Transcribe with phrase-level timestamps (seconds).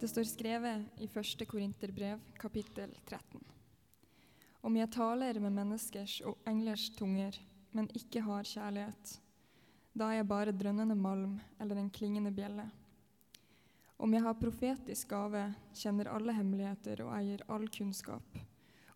[0.00, 1.48] Det står skrevet i 1.
[1.48, 3.40] Korinterbrev, kapittel 13.
[4.60, 7.34] Om jeg taler med menneskers og englers tunger,
[7.74, 9.16] men ikke har kjærlighet,
[9.90, 12.68] da er jeg bare drønnende malm eller en klingende bjelle.
[13.98, 15.42] Om jeg har profetisk gave,
[15.74, 18.42] kjenner alle hemmeligheter og eier all kunnskap.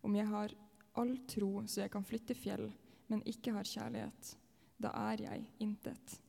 [0.07, 0.55] Om jeg har
[0.95, 2.69] all tro så jeg kan flytte fjell,
[3.11, 4.37] men ikke har kjærlighet,
[4.79, 6.21] da er jeg intet.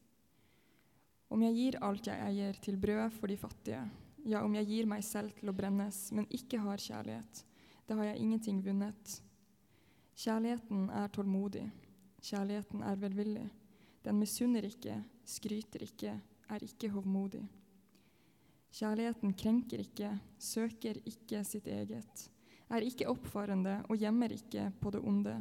[1.30, 3.86] Om jeg gir alt jeg eier til brød for de fattige,
[4.24, 7.44] ja, om jeg gir meg selv til å brennes, men ikke har kjærlighet,
[7.84, 9.18] da har jeg ingenting vunnet.
[10.16, 11.64] Kjærligheten er tålmodig,
[12.24, 13.48] kjærligheten er velvillig.
[14.04, 16.14] Den misunner ikke, skryter ikke,
[16.52, 17.42] er ikke hovmodig.
[18.74, 22.28] Kjærligheten krenker ikke, søker ikke sitt eget,
[22.72, 25.36] er ikke oppfarende og gjemmer ikke på det onde.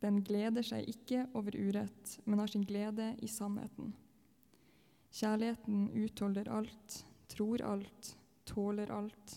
[0.00, 3.92] Den gleder seg ikke over urett, men har sin glede i sannheten.
[5.10, 8.14] Kjærligheten utholder alt, tror alt,
[8.46, 9.36] tåler alt,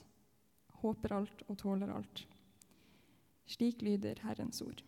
[0.84, 2.26] håper alt og tåler alt.
[3.50, 4.84] Slik lyder Herrens ord.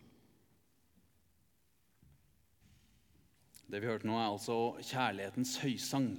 [3.66, 6.12] Det vi hørte nå, er altså kjærlighetens høysang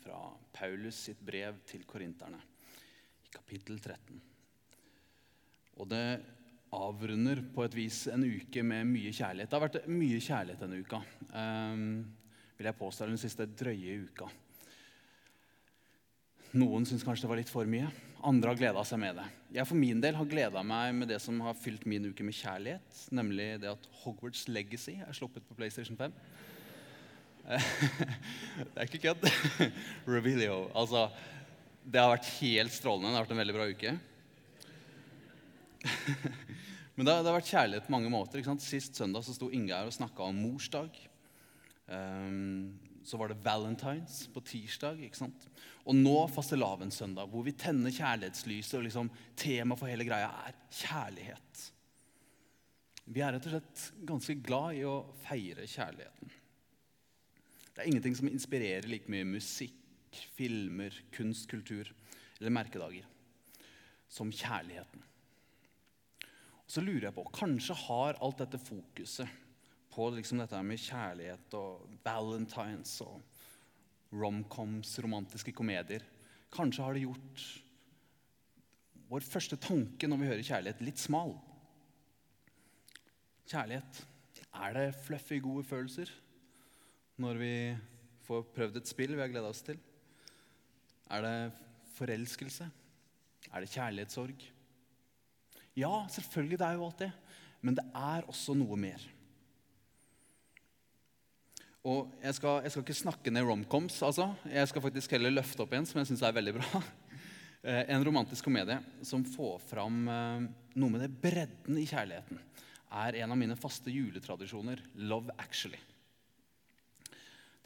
[0.00, 2.40] fra Paulus sitt brev til korinterne,
[3.20, 4.22] i kapittel 13.
[5.76, 6.06] Og det
[6.72, 9.50] avrunder på et vis en uke med mye kjærlighet.
[9.50, 11.02] Det har vært mye kjærlighet denne uka.
[11.36, 11.84] Um,
[12.56, 14.28] vil jeg påstå den siste drøye uka.
[16.56, 17.88] Noen syns kanskje det var litt for mye.
[18.26, 19.26] Andre har gleda seg med det.
[19.58, 22.34] Jeg for min del har gleda meg med det som har fylt min uke med
[22.34, 26.14] kjærlighet, nemlig det at Hogwarts Legacy er sluppet på PlayStation 5.
[27.52, 29.28] det er ikke kødd.
[30.16, 30.66] Revelio.
[30.74, 31.06] Altså,
[31.84, 33.12] det har vært helt strålende.
[33.12, 33.92] Det har vært en veldig bra uke.
[36.96, 38.42] Men det, har vært kjærlighet på mange måter.
[38.64, 40.90] Sist søndag så sto Inge her og snakka om morsdag.
[41.86, 44.98] Um, så var det valentines på tirsdag.
[45.06, 45.46] ikke sant?
[45.86, 48.78] Og nå fastelavnssøndag, hvor vi tenner kjærlighetslyset.
[48.78, 51.66] og liksom Temaet for hele greia er kjærlighet.
[53.06, 56.32] Vi er rett og slett ganske glad i å feire kjærligheten.
[57.70, 59.76] Det er ingenting som inspirerer like mye musikk,
[60.34, 61.92] filmer, kunst, kultur
[62.40, 63.06] eller merkedager
[64.08, 65.02] som kjærligheten.
[66.66, 69.30] Så lurer jeg på, Kanskje har alt dette fokuset
[69.96, 73.22] på liksom dette med kjærlighet og valentines og
[74.12, 76.04] romcoms, romantiske komedier
[76.52, 77.44] Kanskje har det gjort
[79.10, 81.34] vår første tanke når vi hører kjærlighet, litt smal.
[83.46, 84.00] Kjærlighet.
[84.56, 86.10] Er det fluffy, gode følelser
[87.22, 87.52] når vi
[88.26, 89.78] får prøvd et spill vi har gleda oss til?
[91.12, 91.36] Er det
[91.94, 92.66] forelskelse?
[93.52, 94.46] Er det kjærlighetssorg?
[95.76, 97.12] Ja, selvfølgelig, det er jo alt det.
[97.62, 99.02] Men det er også noe mer.
[101.86, 104.00] Og jeg skal, jeg skal ikke snakke ned romcoms.
[104.02, 104.30] Altså.
[104.50, 106.86] Jeg skal faktisk heller løfte opp en som jeg syns er veldig bra.
[107.66, 110.44] Eh, en romantisk komedie som får fram eh,
[110.78, 112.38] noe med det bredden i kjærligheten,
[113.00, 115.80] er en av mine faste juletradisjoner, 'Love Actually'.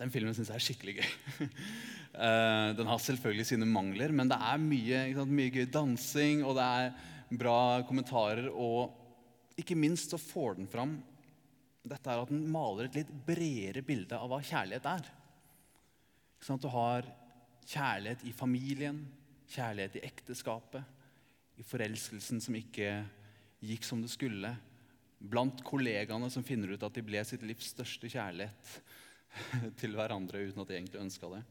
[0.01, 1.11] Den filmen syns jeg er skikkelig gøy.
[2.11, 6.57] Eh, den har selvfølgelig sine mangler, men det er mye, sant, mye gøy dansing, og
[6.57, 8.97] det er bra kommentarer, og
[9.61, 10.97] ikke minst så får den fram
[11.83, 15.07] dette er at den maler et litt bredere bilde av hva kjærlighet er.
[16.41, 17.09] Sånn at du har
[17.69, 19.01] kjærlighet i familien,
[19.51, 20.99] kjærlighet i ekteskapet,
[21.61, 22.91] i forelskelsen som ikke
[23.65, 24.55] gikk som det skulle,
[25.21, 28.77] blant kollegaene som finner ut at de ble sitt livs største kjærlighet
[29.81, 31.43] til hverandre uten at de egentlig ønska det.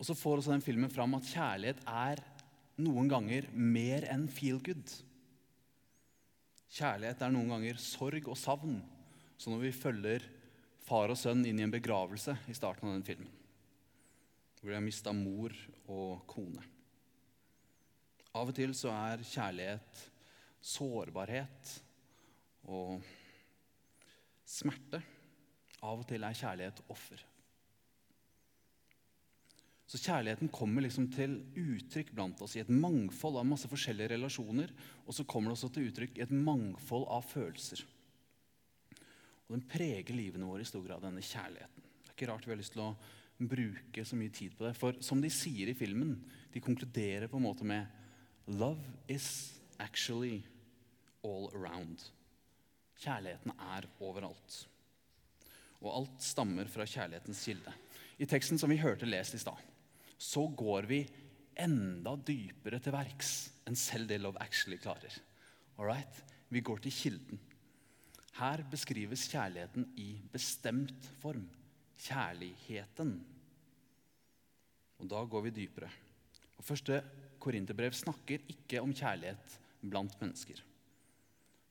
[0.00, 2.22] Og så får også den filmen fram at kjærlighet er
[2.80, 4.94] noen ganger mer enn feel good.
[6.70, 8.78] Kjærlighet er noen ganger sorg og savn.
[9.40, 10.26] Så når vi følger
[10.86, 13.30] far og sønn inn i en begravelse i starten av den filmen,
[14.60, 15.54] hvor de har mista mor
[15.88, 16.62] og kone
[18.36, 20.02] Av og til så er kjærlighet
[20.60, 21.72] sårbarhet
[22.70, 23.00] og
[24.46, 25.00] smerte.
[25.80, 27.22] Av og til er kjærlighet offer.
[29.90, 34.70] Så kjærligheten kommer liksom til uttrykk blant oss i et mangfold av masse forskjellige relasjoner.
[35.02, 37.82] Og så kommer det også til uttrykk i et mangfold av følelser.
[39.48, 41.88] Og den preger livene våre i stor grad, denne kjærligheten.
[42.04, 42.92] Det er ikke rart vi har lyst til å
[43.50, 44.76] bruke så mye tid på det.
[44.78, 46.14] For som de sier i filmen,
[46.54, 47.98] de konkluderer på en måte med
[48.46, 50.44] Love is actually
[51.26, 52.04] all around.
[53.02, 54.60] Kjærligheten er overalt.
[55.82, 57.74] Og alt stammer fra kjærlighetens kilde.
[58.22, 59.58] I teksten som vi hørte lest i stad,
[60.20, 61.00] så går vi
[61.60, 63.32] enda dypere til verks
[63.68, 65.14] enn selv det Love Actually klarer.
[65.80, 66.20] Alright?
[66.50, 67.40] Vi går til kilden.
[68.36, 71.46] Her beskrives kjærligheten i bestemt form.
[72.00, 73.14] Kjærligheten.
[75.00, 75.90] Og da går vi dypere.
[76.58, 77.00] Og Første
[77.40, 80.60] Korinterbrev snakker ikke om kjærlighet blant mennesker.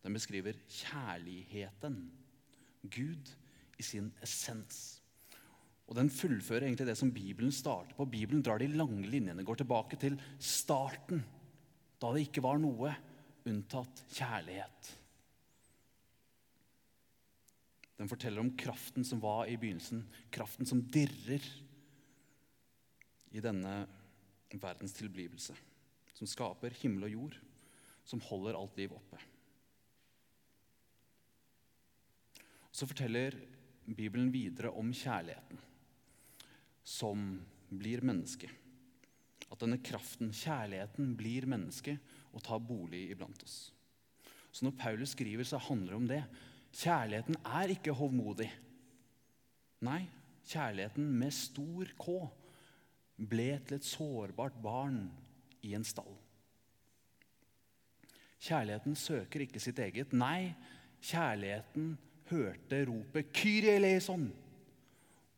[0.03, 1.99] Den beskriver kjærligheten.
[2.81, 3.35] Gud
[3.77, 4.98] i sin essens.
[5.89, 8.05] Og Den fullfører egentlig det som Bibelen starter på.
[8.05, 11.23] Bibelen drar de lange linjene, går tilbake til starten,
[11.99, 12.93] da det ikke var noe
[13.49, 14.91] unntatt kjærlighet.
[17.99, 21.43] Den forteller om kraften som var i begynnelsen, kraften som dirrer
[23.33, 23.73] i denne
[24.61, 25.57] verdens tilblivelse.
[26.13, 27.39] Som skaper himmel og jord,
[28.05, 29.19] som holder alt liv oppe.
[32.69, 33.35] Så forteller
[33.89, 35.65] Bibelen videre om kjærligheten
[36.83, 37.39] som
[37.69, 38.49] blir menneske.
[39.49, 41.97] At denne kraften, kjærligheten, blir menneske
[42.33, 43.71] og tar bolig iblant oss.
[44.51, 46.23] Så når Paulus skriver, så handler det om det.
[46.73, 48.49] Kjærligheten er ikke hovmodig.
[49.85, 50.03] Nei,
[50.49, 52.17] kjærligheten med stor K
[53.29, 55.05] ble til et sårbart barn
[55.65, 56.11] i en stall.
[58.39, 60.13] Kjærligheten søker ikke sitt eget.
[60.15, 60.53] Nei,
[61.03, 61.97] kjærligheten
[62.29, 64.29] hørte ropet 'Kyrie eleison'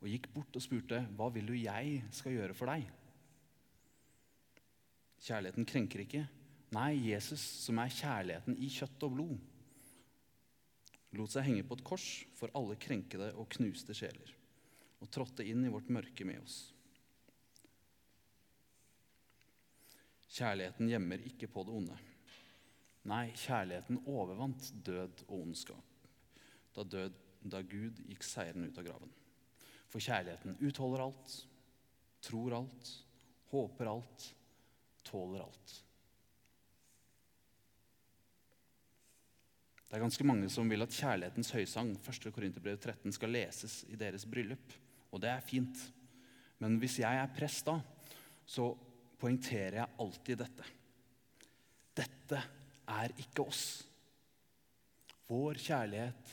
[0.01, 2.89] og gikk bort og spurte, 'Hva vil du jeg skal gjøre for deg?'
[5.21, 6.27] Kjærligheten krenker ikke.
[6.74, 9.39] Nei, Jesus, som er kjærligheten i kjøtt og blod,
[11.12, 14.33] lot seg henge på et kors for alle krenkede og knuste sjeler,
[15.01, 16.74] og trådte inn i vårt mørke med oss.
[20.31, 21.98] Kjærligheten gjemmer ikke på det onde.
[23.03, 25.92] Nei, kjærligheten overvant død og ondskap
[26.75, 27.18] da, død,
[27.51, 29.12] da Gud gikk seirende ut av graven.
[29.91, 31.38] For kjærligheten utholder alt,
[32.23, 32.91] tror alt,
[33.51, 34.27] håper alt,
[35.03, 35.73] tåler alt.
[39.91, 42.29] Det er ganske mange som vil at kjærlighetens høysang 1.
[42.31, 44.77] Korinterbrev 13, skal leses i deres bryllup.
[45.11, 45.81] Og det er fint.
[46.63, 47.75] Men hvis jeg er prest da,
[48.47, 48.69] så
[49.19, 50.69] poengterer jeg alltid dette.
[51.99, 52.39] Dette
[52.88, 53.65] er ikke oss.
[55.27, 56.31] Vår kjærlighet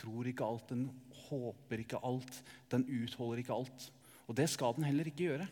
[0.00, 0.88] tror ikke alt, den
[1.28, 2.40] håper ikke alt,
[2.72, 3.88] den utholder ikke alt.
[4.28, 5.48] Og det skal den heller ikke gjøre.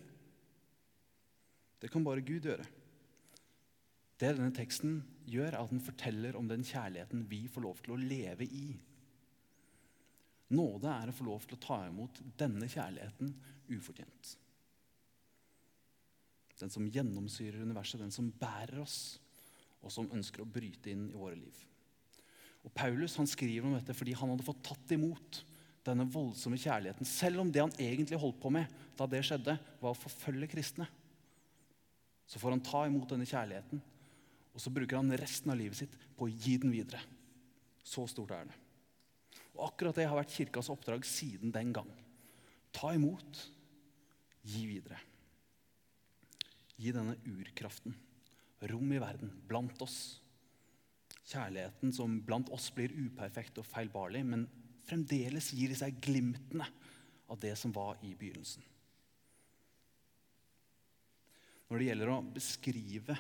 [1.80, 2.66] Det kan bare Gud gjøre.
[4.16, 7.96] Det denne teksten gjør, er at den forteller om den kjærligheten vi får lov til
[7.96, 8.66] å leve i.
[10.56, 13.32] Nåde er å få lov til å ta imot denne kjærligheten
[13.74, 14.36] ufortjent.
[16.56, 19.18] Den som gjennomsyrer universet, den som bærer oss,
[19.84, 21.58] og som ønsker å bryte inn i våre liv.
[22.64, 25.42] Og Paulus han skriver om dette fordi han hadde fått tatt imot
[25.86, 27.08] denne voldsomme kjærligheten.
[27.08, 30.86] Selv om det han egentlig holdt på med da det skjedde, var å forfølge kristne.
[32.26, 33.82] Så får han ta imot denne kjærligheten,
[34.56, 37.02] og så bruker han resten av livet sitt på å gi den videre.
[37.86, 38.56] Så stort er det.
[39.56, 41.92] Og Akkurat det har vært kirkas oppdrag siden den gang.
[42.74, 43.44] Ta imot,
[44.46, 44.98] gi videre.
[46.76, 47.94] Gi denne urkraften
[48.66, 49.98] rom i verden, blant oss
[51.26, 54.44] Kjærligheten som blant oss blir uperfekt og feilbarlig, men
[54.86, 56.66] fremdeles gir i seg glimtene
[57.26, 58.64] av det som var i begynnelsen.
[61.66, 63.16] Når det gjelder å beskrive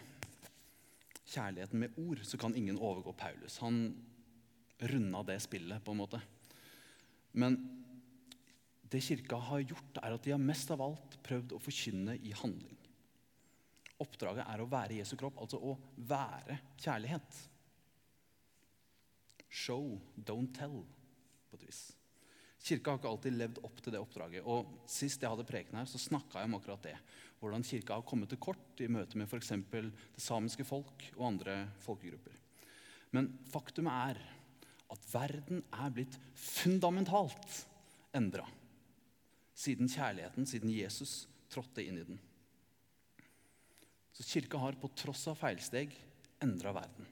[1.26, 3.58] kjærligheten med ord, så kan ingen overgå Paulus.
[3.58, 3.88] Han
[4.78, 6.20] runda det spillet, på en måte.
[7.34, 7.58] Men
[8.86, 12.34] det kirka har gjort, er at de har mest av alt prøvd å forkynne i
[12.38, 12.78] handling.
[14.02, 15.74] Oppdraget er å være Jesu kropp, altså å
[16.06, 17.40] være kjærlighet.
[19.48, 20.84] Show, don't tell,
[21.56, 21.80] et vis.
[22.66, 24.46] Kirka har ikke alltid levd opp til det oppdraget.
[24.46, 26.96] og Sist jeg hadde preken her, så snakka jeg om akkurat det.
[27.40, 29.52] Hvordan kirka har kommet til kort i møte med f.eks.
[29.70, 32.34] det samiske folk og andre folkegrupper.
[33.14, 34.18] Men faktum er
[34.90, 37.60] at verden er blitt fundamentalt
[38.16, 38.46] endra
[39.56, 42.18] siden kjærligheten, siden Jesus trådte inn i den.
[44.16, 45.94] Så kirka har på tross av feilsteg
[46.44, 47.06] endra verden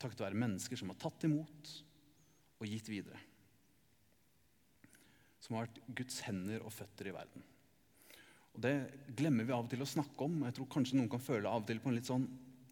[0.00, 1.72] takket være mennesker som har tatt imot
[2.60, 3.20] og gitt videre.
[5.42, 7.44] Som har vært Guds hender og føtter i verden.
[8.56, 8.74] Og Det
[9.18, 10.40] glemmer vi av og til å snakke om.
[10.46, 12.24] Jeg tror kanskje noen kan føle av og til på en litt sånn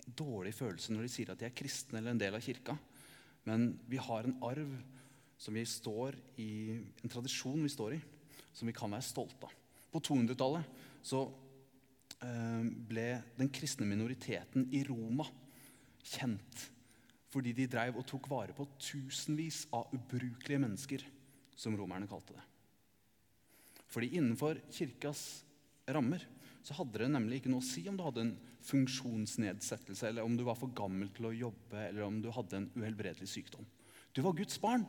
[0.05, 2.77] dårlig følelse når de sier at de er kristne eller en del av kirka.
[3.45, 4.73] Men vi har en arv
[5.37, 8.01] som vi står i, en tradisjon vi står i,
[8.57, 9.57] som vi kan være stolte av.
[9.93, 11.21] På 200-tallet så
[12.25, 15.27] eh, ble den kristne minoriteten i Roma
[16.05, 16.71] kjent
[17.35, 21.05] fordi de drev og tok vare på tusenvis av ubrukelige mennesker,
[21.59, 22.45] som romerne kalte det.
[23.91, 25.43] Fordi innenfor kirkas
[25.91, 26.23] rammer
[26.65, 30.39] så hadde det nemlig ikke noe å si om du hadde en funksjonsnedsettelse, eller om
[30.39, 33.67] du var for gammel til å jobbe, eller om du hadde en uhelbredelig sykdom.
[34.15, 34.87] Du var Guds barn.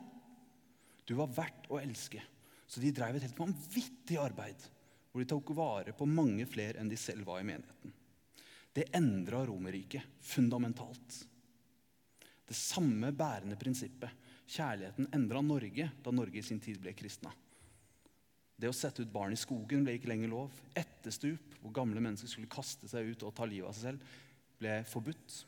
[1.06, 2.22] Du var verdt å elske.
[2.66, 4.64] Så de drev et helt vanvittig arbeid
[5.10, 7.92] hvor de tok vare på mange flere enn de selv var i menigheten.
[8.76, 11.22] Det endra Romerriket fundamentalt.
[12.46, 14.12] Det samme bærende prinsippet,
[14.46, 17.32] kjærligheten, endra Norge da Norge i sin tid ble kristna.
[18.56, 20.54] Det å sette ut barn i skogen ble ikke lenger lov.
[20.78, 24.14] Etterstup, hvor gamle mennesker skulle kaste seg ut og ta livet av seg selv,
[24.56, 25.42] ble forbudt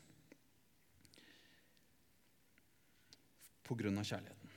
[3.69, 4.03] pga.
[4.03, 4.53] kjærligheten.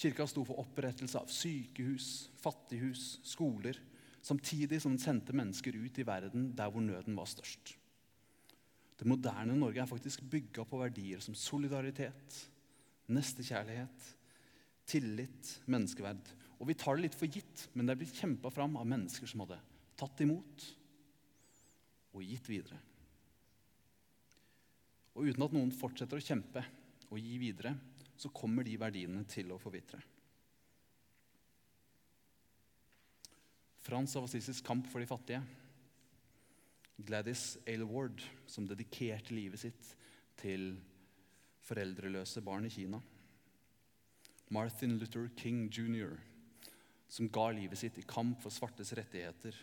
[0.00, 3.76] Kirka sto for opprettelse av sykehus, fattighus, skoler,
[4.24, 7.74] samtidig som den sendte mennesker ut i verden der hvor nøden var størst.
[9.00, 12.34] Det moderne Norge er faktisk bygga på verdier som solidaritet,
[13.08, 14.08] nestekjærlighet,
[14.90, 16.28] tillit, menneskeverd.
[16.60, 19.30] Og vi tar det litt for gitt, men det er blitt kjempa fram av mennesker
[19.30, 19.56] som hadde
[19.96, 20.66] tatt imot
[22.12, 22.76] og gitt videre.
[25.16, 26.62] Og uten at noen fortsetter å kjempe
[27.08, 27.72] og gi videre,
[28.20, 30.02] så kommer de verdiene til å forvitre.
[33.80, 35.40] Frans av Assisis kamp for de fattige.
[37.06, 39.94] Gladys Aylward, som dedikerte livet sitt
[40.40, 40.74] til
[41.66, 43.00] foreldreløse barn i Kina.
[44.50, 46.16] Martin Luther King jr.,
[47.10, 49.56] som ga livet sitt i kamp for svartes rettigheter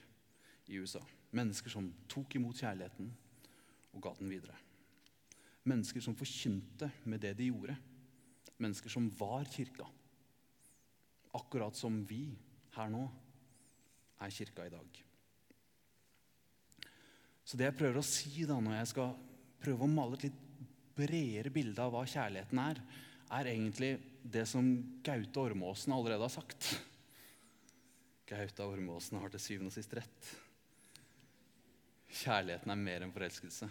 [0.68, 1.02] i USA.
[1.36, 3.12] Mennesker som tok imot kjærligheten
[3.94, 4.56] og ga den videre.
[5.68, 7.76] Mennesker som forkynte med det de gjorde.
[8.58, 9.88] Mennesker som var kirka.
[11.36, 12.30] Akkurat som vi
[12.78, 13.04] her nå
[14.24, 15.07] er kirka i dag.
[17.48, 19.14] Så det jeg prøver å si da, når jeg skal
[19.64, 20.42] prøve å male et litt
[20.98, 22.82] bredere bilde av hva kjærligheten er,
[23.38, 23.94] er egentlig
[24.28, 24.68] det som
[25.06, 26.68] Gaute Ormåsen allerede har sagt.
[28.28, 30.32] Gaute Ormåsen har til syvende og sist rett.
[32.18, 33.70] Kjærligheten er mer enn forelskelse.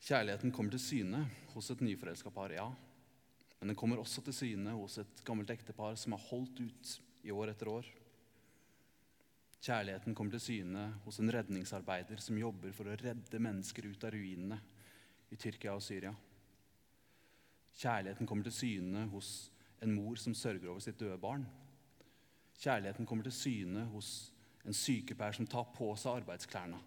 [0.00, 1.22] Kjærligheten kommer til syne
[1.52, 2.66] hos et nyforelska par, ja.
[3.60, 7.34] Men den kommer også til syne hos et gammelt ektepar som har holdt ut i
[7.34, 7.86] år etter år.
[9.60, 14.14] Kjærligheten kommer til syne hos en redningsarbeider som jobber for å redde mennesker ut av
[14.14, 14.56] ruinene
[15.30, 16.14] i Tyrkia og Syria.
[17.76, 19.50] Kjærligheten kommer til syne hos
[19.84, 21.44] en mor som sørger over sitt døde barn.
[22.60, 24.30] Kjærligheten kommer til syne hos
[24.64, 26.80] en sykepleier som tar på seg arbeidsklærne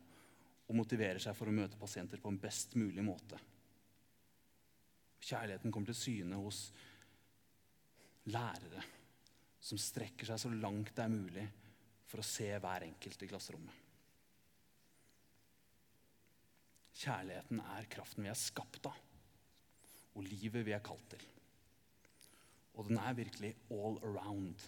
[0.63, 3.37] og motiverer seg for å møte pasienter på en best mulig måte.
[5.23, 6.67] Kjærligheten kommer til syne hos
[8.33, 8.81] lærere
[9.63, 11.51] som strekker seg så langt det er mulig
[12.13, 13.79] for å se hver enkelt i klasserommet.
[16.93, 18.99] Kjærligheten er kraften vi er skapt av,
[20.13, 21.25] og livet vi er kalt til.
[22.77, 24.61] Og den er virkelig all around.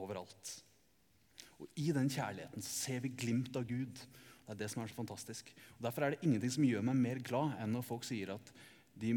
[0.00, 0.54] Overalt.
[1.60, 4.00] Og I den kjærligheten ser vi glimt av Gud
[4.50, 5.52] det er det som er så fantastisk.
[5.78, 8.48] Og Derfor er det ingenting som gjør meg mer glad enn når folk sier at
[8.98, 9.12] de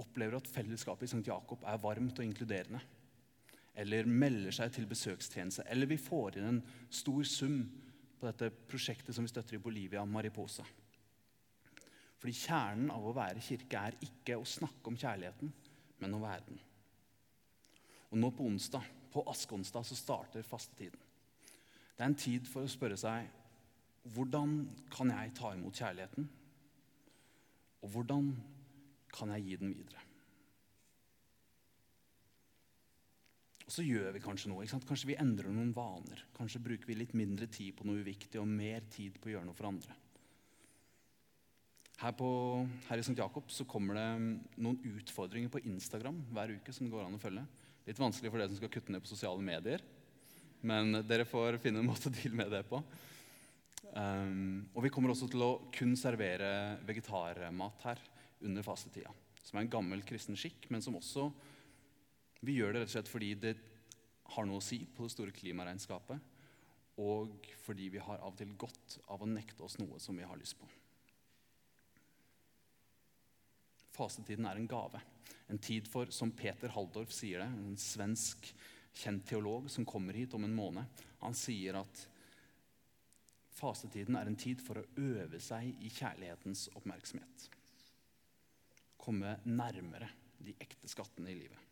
[0.00, 1.26] opplever at fellesskapet i St.
[1.26, 2.80] Jakob er varmt og inkluderende.
[3.78, 5.64] Eller melder seg til besøkstjeneste.
[5.70, 7.60] Eller vi får inn en stor sum
[8.18, 10.66] på dette prosjektet som vi støtter i Bolivia, Mariposa.
[12.18, 15.52] Fordi kjernen av å være kirke er ikke å snakke om kjærligheten,
[16.02, 16.58] men å være den.
[18.10, 20.98] Og nå på onsdag, på askeonsdag, så starter fastetiden.
[21.94, 23.30] Det er en tid for å spørre seg
[24.14, 26.28] hvordan kan jeg ta imot kjærligheten?
[27.84, 28.30] Og hvordan
[29.14, 30.07] kan jeg gi den videre?
[33.68, 34.64] Og så gjør vi kanskje noe.
[34.64, 36.22] Kanskje vi endrer noen vaner.
[36.38, 39.44] Kanskje bruker vi litt mindre tid på noe uviktig og mer tid på å gjøre
[39.44, 39.96] noe for andre.
[41.98, 42.30] Her, på,
[42.88, 43.16] her i St.
[43.18, 44.06] Jakob så kommer det
[44.62, 47.42] noen utfordringer på Instagram hver uke som går an å følge.
[47.84, 49.84] Litt vanskelig for dere som skal kutte ned på sosiale medier,
[50.64, 52.80] men dere får finne en måte å deale med det på.
[53.92, 58.00] Um, og vi kommer også til å kun servere vegetarmat her
[58.46, 59.12] under fastetida.
[59.42, 61.28] Som er en gammel kristen skikk, men som også
[62.40, 63.54] Vi gjør det rett og slett fordi det
[64.34, 66.34] har noe å si på det store klimaregnskapet.
[67.02, 70.26] Og fordi vi har av og til godt av å nekte oss noe som vi
[70.26, 70.68] har lyst på.
[73.94, 75.00] Fasetiden er en gave.
[75.48, 78.50] En tid for, som Peter Halldorf sier det, en svensk
[78.98, 81.02] kjent teolog som kommer hit om en måned.
[81.22, 82.06] Han sier at
[83.58, 87.48] Fasetiden er en tid for å øve seg i kjærlighetens oppmerksomhet.
[89.02, 91.67] Komme nærmere de ekte skattene i livet.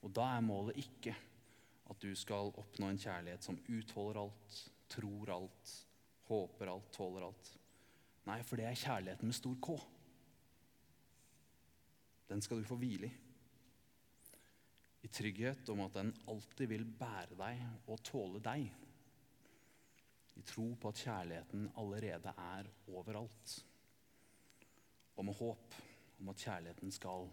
[0.00, 1.14] Og da er målet ikke
[1.90, 4.58] at du skal oppnå en kjærlighet som utholder alt,
[4.90, 5.72] tror alt,
[6.28, 7.50] håper alt, tåler alt.
[8.28, 9.78] Nei, for det er kjærligheten med stor K.
[12.30, 13.16] Den skal du få hvile i.
[15.00, 18.68] I trygghet om at den alltid vil bære deg og tåle deg
[20.40, 23.56] i tro på at kjærligheten allerede er overalt.
[25.16, 25.76] Og med håp
[26.20, 27.28] om at kjærligheten skal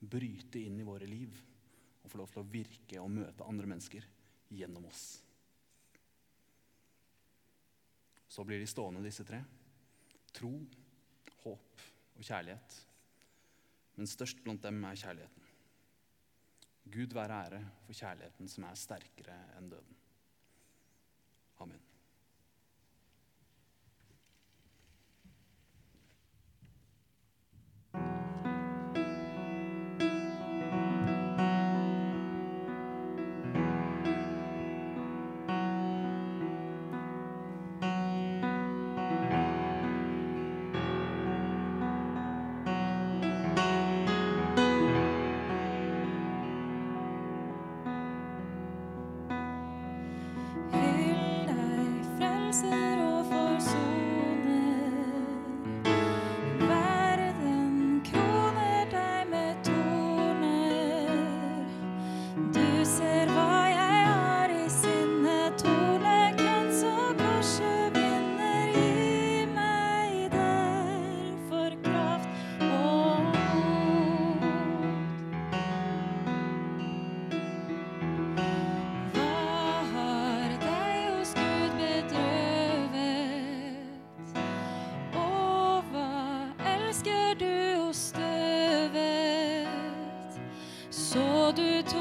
[0.00, 1.36] bryte inn i våre liv
[2.06, 4.06] og få lov til å virke og møte andre mennesker
[4.54, 5.04] gjennom oss.
[8.30, 9.40] Så blir de stående, disse tre.
[10.36, 10.52] Tro,
[11.42, 11.84] håp
[12.16, 12.78] og kjærlighet.
[13.96, 15.52] Men størst blant dem er kjærligheten.
[16.92, 19.95] Gud være ære for kjærligheten som er sterkere enn døden.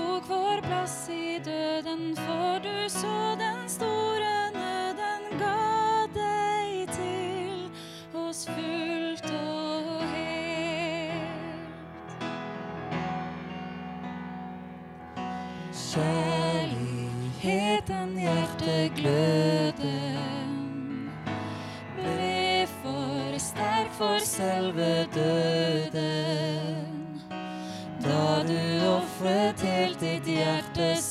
[0.05, 4.44] Tok vår plass i døden, for du så den store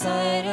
[0.06, 0.43] outside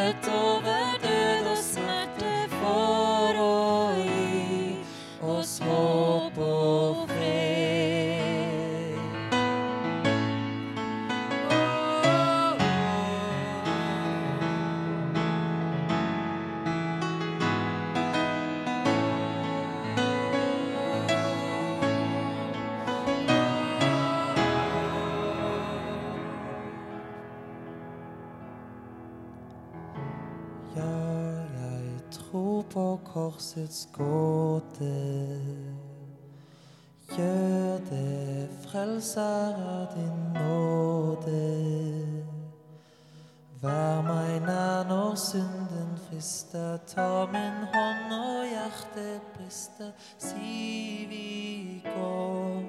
[33.32, 34.96] korsets gåte.
[37.18, 41.42] Gjør det, frelser av din nåde.
[43.62, 46.78] Vær meg nær når synden frister.
[46.88, 49.92] Ta min hånd og hjertet brister.
[50.18, 52.64] Si vi går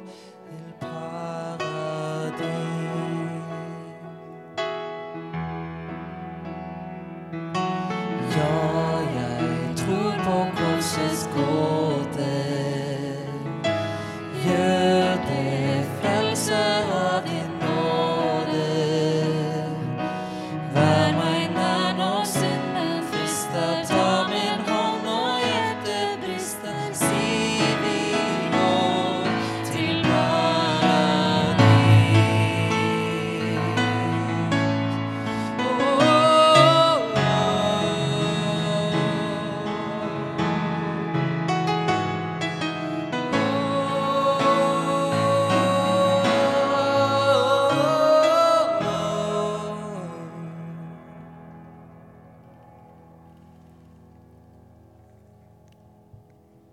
[0.49, 1.93] til paradis.